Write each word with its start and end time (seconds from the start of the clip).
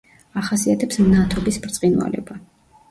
ახასიათებს 0.41 0.99
მნათობის 1.03 1.63
ბრწყინვალება. 1.67 2.45